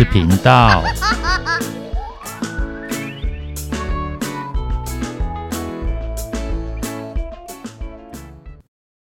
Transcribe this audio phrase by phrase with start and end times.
[0.00, 0.82] 事频道。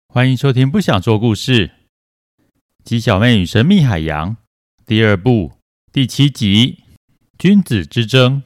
[0.07, 1.67] 欢迎收听《不想说故事》
[2.83, 4.31] 《鸡小妹与神秘海洋》
[4.83, 5.51] 第二部
[5.91, 6.79] 第七集
[7.37, 8.41] 《君子之争》。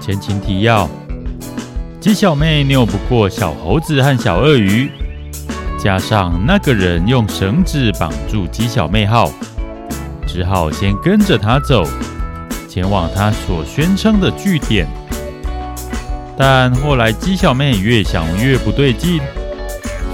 [0.00, 0.88] 前情提要：
[2.00, 4.88] 鸡小妹拗不过小猴子和小鳄鱼，
[5.82, 9.28] 加上那个人用绳子绑住鸡小妹号，
[10.24, 11.84] 只好先跟着他走，
[12.68, 14.86] 前往他所宣称的据点。
[16.36, 19.20] 但后来鸡小妹越想越不对劲，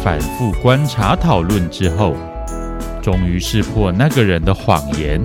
[0.03, 2.17] 反复观察讨论之后，
[3.03, 5.21] 终于识破那个人的谎言。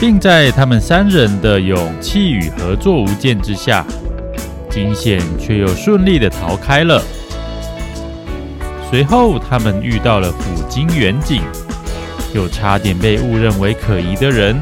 [0.00, 3.84] 并在他们三人的勇气与合作无间之下，
[4.78, 7.02] 惊险却又顺利地逃开了。
[8.88, 11.42] 随后，他们遇到了捕鲸远景，
[12.32, 14.56] 又差点被误认为可疑的人，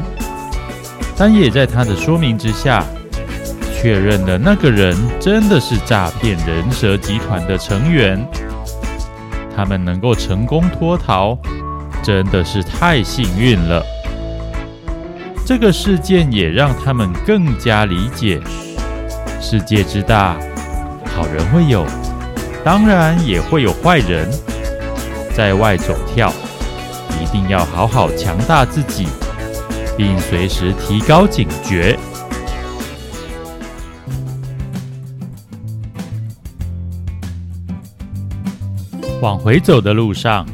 [1.15, 2.83] 但也在他的说明之下，
[3.79, 8.27] 确认了那个人真的是诈骗人蛇集团的成员。
[9.55, 11.37] 他们能够成功脱逃，
[12.01, 13.83] 真的是太幸运了。
[15.45, 18.41] 这个事件也让他们更加理解：
[19.39, 20.37] 世界之大，
[21.15, 21.85] 好人会有，
[22.63, 24.29] 当然也会有坏人
[25.33, 26.33] 在外走跳。
[27.21, 29.07] 一定要好好强大自己，
[29.97, 31.97] 并随时提高警觉。
[39.21, 40.45] 往回走的路上，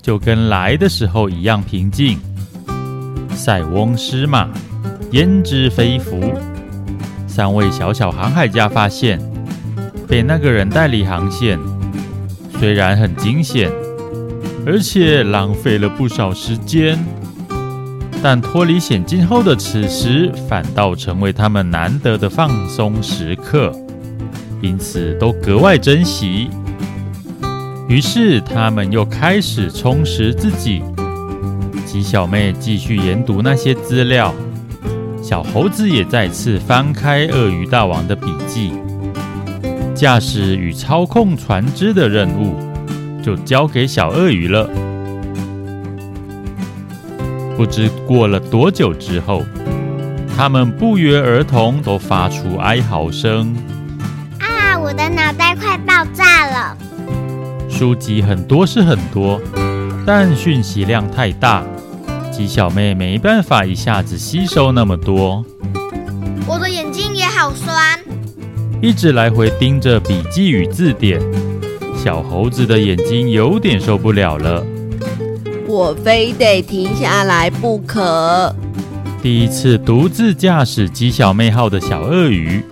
[0.00, 2.18] 就跟来的时候一样平静。
[3.30, 4.48] 塞翁失马，
[5.10, 6.32] 焉知非福。
[7.34, 9.18] 三位小小航海家发现，
[10.06, 11.58] 被那个人带离航线，
[12.60, 13.68] 虽然很惊险，
[14.64, 16.96] 而且浪费了不少时间，
[18.22, 23.72] 但脱离险境后的此时，反倒成为他们难得的放松时刻，
[24.62, 26.48] 因此都格外珍惜。
[27.88, 30.84] 于是，他们又开始充实自己。
[31.84, 34.32] 鸡小妹继续研读那些资料，
[35.24, 38.74] 小猴子也再次翻开鳄鱼大王的笔记。
[39.94, 42.54] 驾驶与操控船只的任务
[43.22, 44.68] 就交给小鳄鱼了。
[47.56, 49.42] 不知过了多久之后，
[50.36, 53.56] 他们不约而同都发出哀嚎声
[54.40, 56.76] ：“啊，我的脑袋快爆炸了！”
[57.70, 59.40] 书籍很多是很多，
[60.04, 61.64] 但讯息量太大。
[62.36, 65.44] 鸡小妹没办法一下子吸收那么多，
[66.48, 67.96] 我的眼睛也好酸，
[68.82, 71.20] 一直来回盯着笔记与字典，
[71.96, 74.66] 小猴子的眼睛有点受不了了。
[75.68, 78.52] 我非得停下来不可。
[79.22, 82.64] 第一次独自驾驶鸡小妹号的小鳄鱼，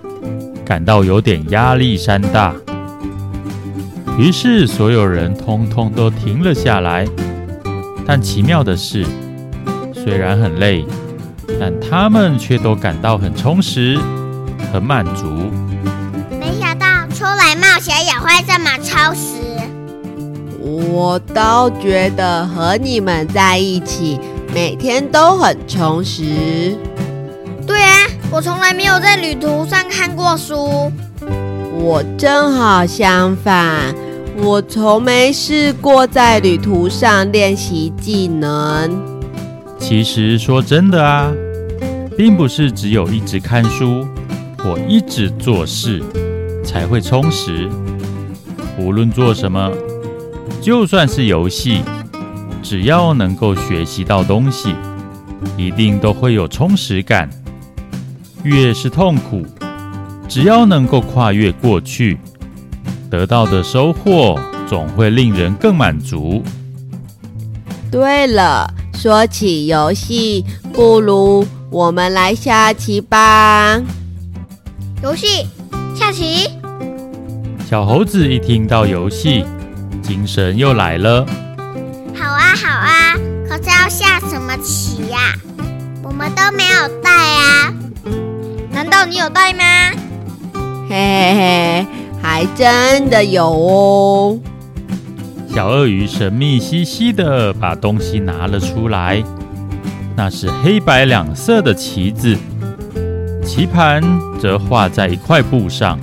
[0.65, 2.53] 感到有点压力山大。
[4.19, 7.07] 于是所有人通通都停了下来，
[8.05, 9.05] 但奇妙的是。
[10.03, 10.85] 虽然很累，
[11.59, 13.97] 但他们却都感到很充实、
[14.71, 15.25] 很满足。
[16.37, 19.37] 没想到出来冒险也会这么充实。
[20.59, 24.19] 我倒觉得和你们在一起，
[24.53, 26.75] 每天都很充实。
[27.65, 30.91] 对啊，我从来没有在旅途上看过书。
[31.79, 33.95] 我正好相反，
[34.37, 39.12] 我从没试过在旅途上练习技能。
[39.85, 41.29] 其实说真的啊，
[42.17, 44.07] 并不是只有一直看书
[44.57, 46.01] 或一直做事
[46.63, 47.69] 才会充实。
[48.79, 49.69] 无论做什么，
[50.61, 51.81] 就算是游戏，
[52.63, 54.73] 只要能够学习到东西，
[55.57, 57.29] 一定都会有充实感。
[58.41, 59.45] 越是痛苦，
[60.29, 62.17] 只要能够跨越过去，
[63.11, 66.41] 得到的收获总会令人更满足。
[67.91, 68.73] 对了。
[69.03, 73.81] 说起游戏，不如我们来下棋吧。
[75.01, 75.45] 游戏，
[75.93, 76.49] 下棋。
[77.69, 79.43] 小猴子一听到游戏，
[80.01, 81.25] 精神又来了。
[82.15, 85.33] 好啊，好啊，可是要下什么棋呀？
[86.01, 87.73] 我们都没有带啊。
[88.71, 89.63] 难道你有带吗？
[90.87, 91.87] 嘿嘿嘿，
[92.21, 94.39] 还真的有哦。
[95.53, 99.23] 小鳄鱼神秘兮兮的把东西拿了出来，
[100.15, 102.35] 那是黑白两色的棋子，
[103.45, 104.01] 棋盘
[104.41, 105.99] 则画在一块布上。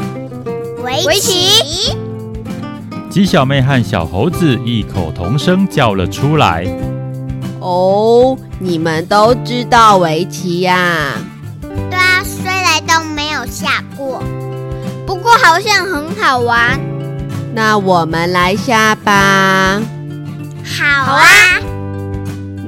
[0.84, 1.96] 围棋。
[3.10, 6.64] 鸡小妹和小猴子异口同声叫了出来
[7.58, 11.14] ：“哦，你们都知道围棋呀
[11.90, 14.22] ？”“对啊，虽然都没有下过，
[15.04, 16.78] 不过好像很好玩。
[17.52, 19.80] ”“那我们来下吧。
[20.64, 21.24] ”“好啊。”“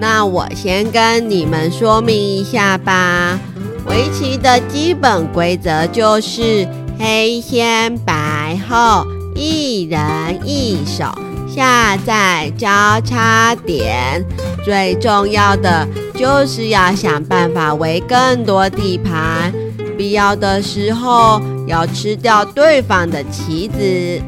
[0.00, 3.38] 那我先跟你们说明一下吧。
[3.86, 6.66] 围棋的基本规则就是
[6.98, 9.98] 黑先白后。”一人
[10.44, 11.06] 一手，
[11.48, 12.68] 下在交
[13.00, 14.22] 叉点。
[14.62, 19.50] 最重要的就是要想办法围更多地盘，
[19.96, 24.22] 必要的时候要吃掉对方的棋子。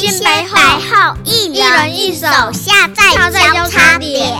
[0.00, 3.14] 黑先白后，一人一手，下在
[3.52, 4.32] 交叉点。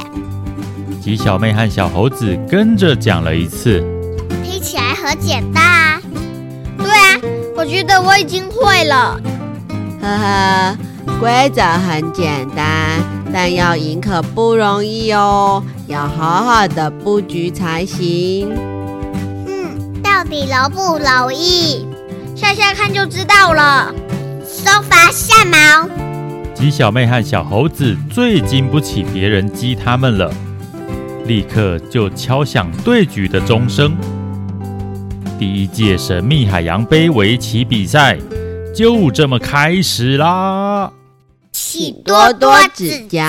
[1.02, 3.84] 鸡小妹和小猴子跟着讲了一次，
[4.42, 6.00] 听起来很简单啊。
[6.78, 7.20] 对啊，
[7.54, 9.20] 我觉得我已经会了。
[10.00, 10.78] 呵呵，
[11.20, 12.98] 规则很简单，
[13.30, 18.50] 但要赢可不容易哦，要好好的布局才行。
[19.46, 21.86] 嗯，到底容不容易？
[22.34, 23.94] 下下看就知道了。
[26.54, 30.32] 鸡小妹和小猴子最经不起别人激他们了，
[31.26, 33.96] 立刻就敲响对局的钟声。
[35.38, 38.18] 第一届神秘海洋杯围棋比赛。
[38.72, 40.92] 就这么开始啦！
[41.50, 43.20] 请多多指教，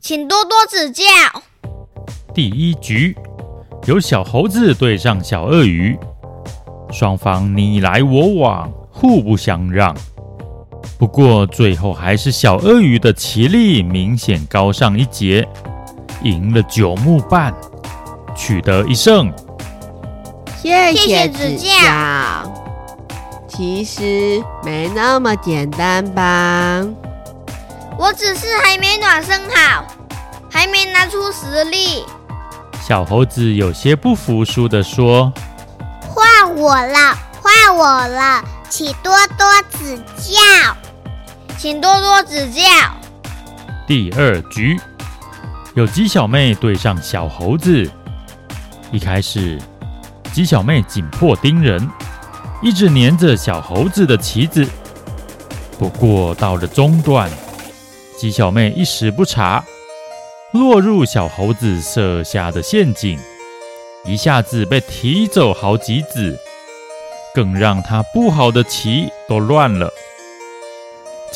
[0.00, 1.02] 请多多指教。
[2.32, 3.16] 第一局
[3.86, 5.98] 由小猴子对上小鳄鱼，
[6.92, 9.92] 双方你来我往，互不相让。
[10.98, 15.46] 不过最后还是小鳄鱼的棋力明显高上一截，
[16.22, 17.54] 赢了九目半，
[18.34, 19.30] 取得一胜。
[20.60, 21.68] 谢谢指教。
[23.46, 26.82] 其实没那么简单吧？
[27.98, 29.86] 我只是还没暖身好，
[30.50, 32.04] 还没拿出实力。
[32.80, 35.32] 小猴子有些不服输地说
[36.08, 40.76] ：“换我了，换我了，请多多指教，
[41.58, 42.62] 请多多指教。”
[43.86, 44.78] 第二局，
[45.74, 47.90] 有鸡小妹对上小猴子。
[48.92, 49.60] 一开始，
[50.32, 51.88] 鸡小妹紧迫盯人。
[52.62, 54.66] 一直黏着小猴子的棋子，
[55.78, 57.30] 不过到了中段，
[58.18, 59.62] 鸡小妹一时不察，
[60.54, 63.18] 落入小猴子设下的陷阱，
[64.06, 66.36] 一下子被提走好几子，
[67.34, 69.92] 更让她不好的棋都乱了。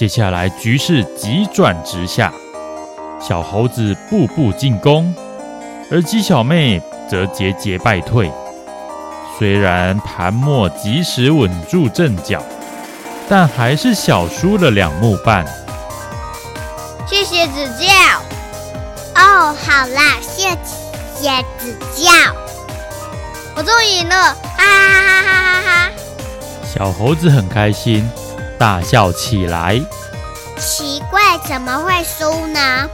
[0.01, 2.33] 接下来局势急转直下，
[3.21, 5.15] 小猴子步步进攻，
[5.91, 8.33] 而鸡小妹则节节败退。
[9.39, 12.43] 虽然盘末及时稳住阵脚，
[13.29, 15.45] 但还是小输了两目半。
[17.07, 17.87] 谢谢指教。
[19.17, 20.49] 哦，好啦，谢
[21.15, 22.11] 谢指教。
[23.55, 24.17] 我终于赢了！
[24.17, 25.93] 哈哈哈哈哈哈！
[26.65, 28.11] 小猴子很开心，
[28.61, 29.81] 大笑起来。
[30.59, 32.91] 奇怪，怎么会输呢？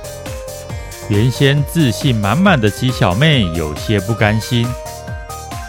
[1.08, 4.64] 原先自信满满的鸡小妹有些不甘心。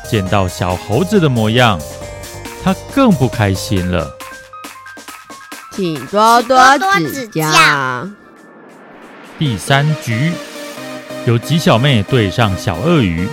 [0.07, 1.81] 见到小猴子的模样，
[2.63, 4.15] 她更不开心了。
[5.71, 6.59] 请多多
[6.99, 8.07] 指教。
[9.39, 10.31] 第三局
[11.25, 13.27] 有吉小妹对上小鳄鱼，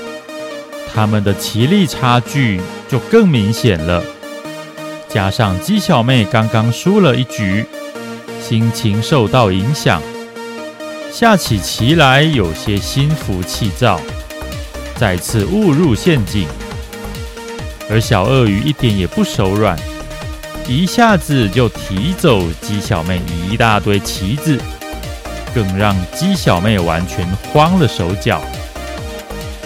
[0.94, 2.58] 他们的棋力差距
[2.88, 4.02] 就更明显了。
[5.14, 7.64] 加上鸡小妹刚刚输了一局，
[8.42, 10.02] 心情受到影响，
[11.12, 14.00] 下起棋来有些心浮气躁，
[14.96, 16.48] 再次误入陷阱。
[17.88, 19.78] 而小鳄鱼一点也不手软，
[20.66, 24.58] 一下子就提走鸡小妹一大堆棋子，
[25.54, 28.42] 更让鸡小妹完全慌了手脚。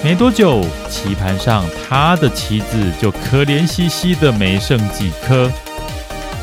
[0.02, 5.50] 没多久，棋盘上他的棋子就可怜兮兮的没剩几颗，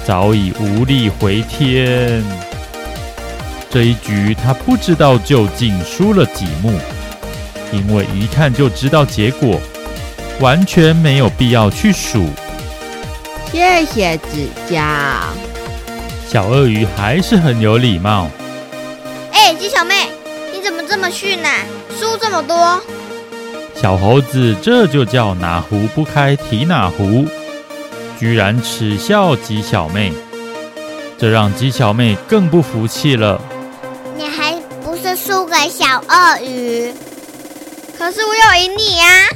[0.06, 2.24] 早已无力回天。
[3.70, 6.78] 这一局他不知道究竟输了几目，
[7.72, 9.60] 因为一看就知道结果。
[10.42, 12.28] 完全没有必要去数。
[13.50, 14.84] 谢谢指教。
[16.28, 18.30] 小鳄鱼还是很有礼貌。
[19.32, 20.10] 哎，鸡小妹，
[20.54, 21.48] 你怎么这么逊呢？
[21.98, 22.82] 输这么多。
[23.86, 27.24] 小猴子这就叫哪壶不开提哪壶，
[28.18, 30.12] 居然耻笑鸡小妹，
[31.20, 33.40] 这让鸡小妹更不服气了。
[34.18, 36.92] 你还不是输给小鳄鱼？
[37.96, 39.30] 可是我有赢你呀、啊。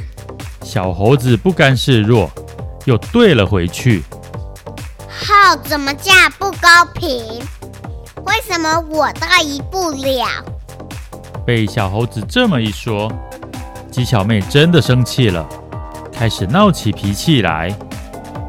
[0.64, 2.28] 小猴子不甘示弱，
[2.86, 4.02] 又对了回去。
[5.08, 6.60] 号怎么这样不公
[6.94, 7.40] 平？
[8.26, 10.26] 为什么我都赢不了？
[11.46, 13.08] 被小猴子这么一说，
[13.90, 15.44] 鸡小妹真的生气了，
[16.12, 17.68] 开始闹起脾气来。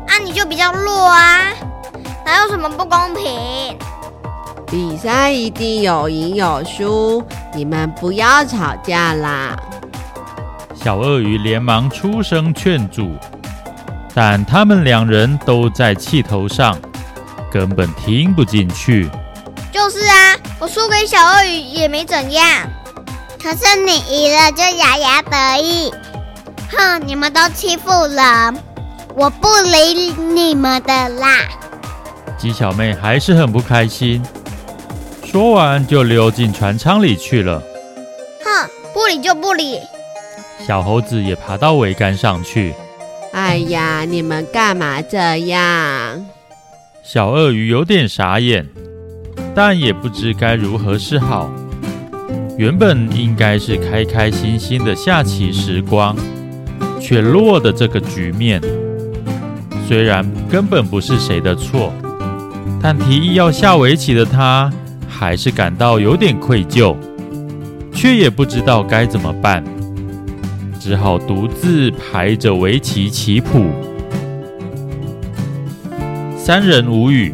[0.08, 1.52] 啊，你就比较弱啊，
[2.24, 3.76] 哪有什么不公平？
[4.68, 9.58] 比赛一定有赢有输，你们不要吵架啦！
[10.76, 13.12] 小鳄鱼连忙出声劝阻，
[14.14, 16.78] 但他们两人都在气头上，
[17.52, 19.10] 根本听不进去。
[19.72, 22.46] 就是啊，我输给小鳄鱼也没怎样，
[23.42, 25.92] 可是你赢了就洋洋得意。
[26.70, 28.58] 哼，你们都欺负人，
[29.16, 31.28] 我不理你们的啦！
[32.38, 34.22] 鸡小妹还是很不开心。
[35.26, 37.62] 说完，就溜进船舱里去了。
[38.44, 39.80] 哼，不理就不理。
[40.66, 42.74] 小猴子也爬到桅杆上去。
[43.34, 45.18] 哎呀，你们干嘛这
[45.48, 46.26] 样？
[47.04, 48.68] 小鳄鱼有点傻眼，
[49.56, 51.50] 但也不知该如何是好。
[52.62, 56.16] 原本应该是开开心心的下棋时光，
[57.00, 58.62] 却落得这个局面。
[59.88, 61.92] 虽然根本不是谁的错，
[62.80, 64.72] 但提议要下围棋的他。
[65.10, 66.96] 还是感到有点愧疚，
[67.94, 69.64] 却也不知道该怎么办，
[70.80, 73.72] 只好独自排着围棋棋谱。
[76.38, 77.34] 三人无语，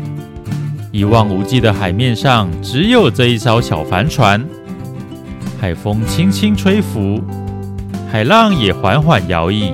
[0.91, 4.45] 一望无际的海面上只有这一艘小帆船，
[5.59, 7.21] 海风轻轻吹拂，
[8.11, 9.73] 海浪也缓缓摇曳。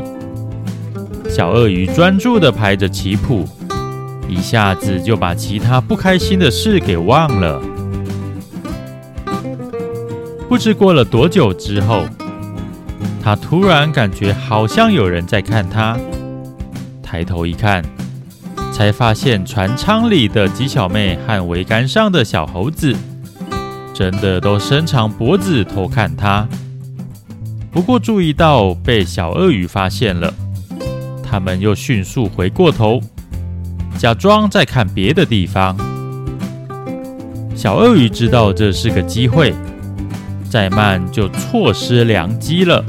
[1.30, 3.46] 小鳄鱼专注地排着棋谱，
[4.28, 7.62] 一下子就把其他不开心的事给忘了。
[10.48, 12.04] 不知过了多久之后，
[13.22, 15.98] 他突然感觉好像有人在看他。
[17.02, 17.84] 抬头一看，
[18.72, 22.96] 才发现船舱里的鸡小妹和桅杆上的小猴子，
[23.94, 26.48] 真的都伸长脖子偷看他。
[27.72, 30.34] 不过注意到被小鳄鱼发现了，
[31.24, 33.00] 他们又迅速回过头，
[33.98, 35.76] 假装在看别的地方。
[37.56, 39.54] 小鳄鱼知道这是个机会。
[40.50, 42.86] 再慢就错失良机了，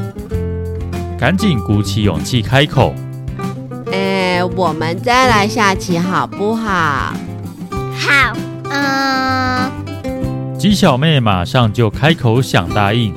[1.19, 2.95] 赶紧鼓起勇气开口
[3.91, 7.15] ：“哎，我们再来下棋好不好
[7.97, 8.37] ？”“好。
[8.69, 9.73] ”“嗯。”
[10.65, 13.13] 鸡小妹马上就开口想答应，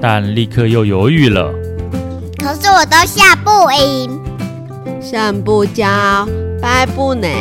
[0.00, 1.52] 但立刻又犹豫了。
[2.38, 4.20] “可是我都下不赢，
[5.02, 5.84] 胜不骄，
[6.62, 7.34] 败不馁，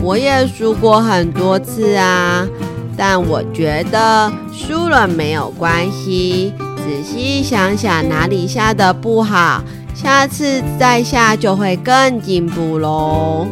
[0.00, 2.48] 我也输过很多次啊。”
[2.96, 9.62] 但我觉得输了没有关系，仔细想想哪里下的不好，
[9.94, 13.46] 下次再下就会更进步喽。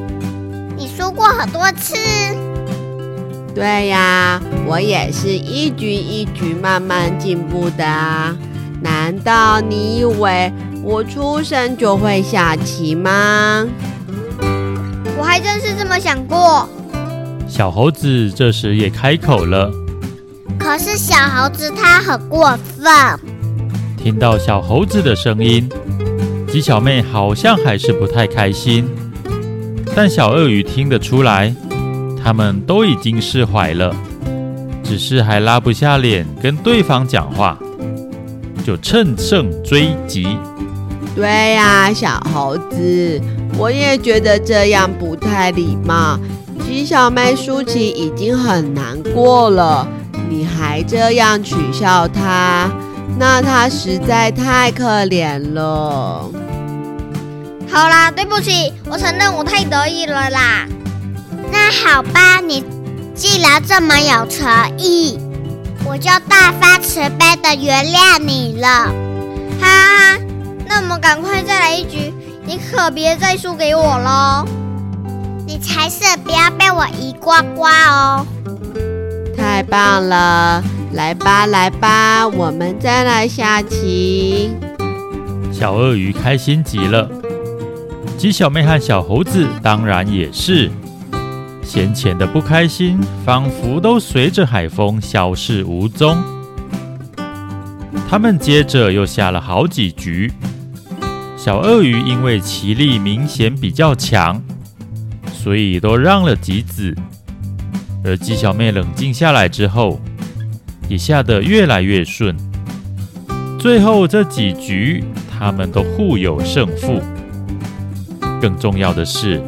[0.75, 1.95] 你输过很多次？
[3.59, 8.37] 对呀，我也是一局一局慢慢进步的啊。
[8.81, 10.53] 难道你以为
[10.85, 13.67] 我出生就会下棋吗？
[15.19, 16.69] 我还真是这么想过。
[17.49, 19.69] 小猴子这时也开口了，
[20.57, 22.87] 可是小猴子他很过分。
[23.97, 25.69] 听到小猴子的声音，
[26.47, 28.89] 鸡小妹好像还是不太开心。
[29.97, 31.53] 但小鳄鱼听得出来，
[32.23, 33.95] 他们都已经释怀了，
[34.83, 37.59] 只是还拉不下脸跟对方讲话，
[38.65, 40.27] 就乘胜追击。
[41.15, 43.21] 对呀，小猴子，
[43.57, 46.19] 我也觉得这样不太礼貌。
[46.65, 49.89] 鸡小妹舒淇已经很难过了，
[50.29, 52.71] 你还这样取笑她，
[53.19, 56.31] 那她实在太可怜了。
[57.71, 60.67] 好啦，对不起，我承认我太得意了啦。
[61.51, 62.65] 那好吧，你
[63.15, 64.47] 既然这么有诚
[64.79, 65.19] 意，
[65.85, 68.93] 我就大发慈悲的原谅你了。
[69.61, 70.19] 哈哈，
[70.67, 72.13] 那我们赶快再来一局，
[72.45, 74.47] 你可别再输给我喽。
[75.47, 78.27] 你才是，不要被我赢光光哦！
[79.37, 80.63] 太棒了，
[80.93, 84.53] 来吧来吧，我们再来下棋。
[85.51, 87.11] 小鳄鱼开心极了，
[88.19, 90.71] 鸡小妹和小猴子当然也是。
[91.69, 96.17] 先前的不开心，仿佛都随着海风消失无踪。
[98.09, 100.33] 他们接着又下了好几局，
[101.37, 104.43] 小鳄鱼因为棋力明显比较强。
[105.31, 106.97] 所以都让了几子，
[108.03, 110.01] 而鸡小妹冷静下来之后，
[110.89, 112.35] 也下得越来越顺。
[113.59, 117.03] 最后这几局，他们都互有胜负。
[118.41, 119.43] 更重要的是，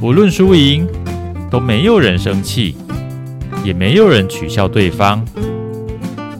[0.00, 0.88] 无论输赢，
[1.52, 2.74] 都没有人生气，
[3.62, 5.22] 也没有人取笑对方，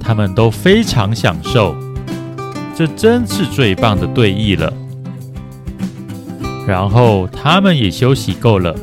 [0.01, 1.77] 他们都非常享受，
[2.75, 4.73] 这真是最棒的对弈了。
[6.67, 8.75] 然后他们也休息够了，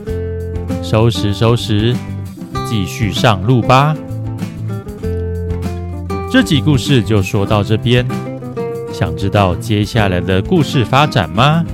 [0.84, 1.96] 收拾收拾，
[2.68, 3.96] 继续上路吧。
[6.32, 8.08] 这集故事就说到这边，
[8.94, 11.66] 想知道接下来的故事发展吗？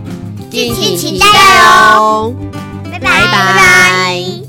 [0.50, 1.26] 敬请期待
[1.60, 2.34] 哦！
[2.86, 4.45] 拜拜拜拜。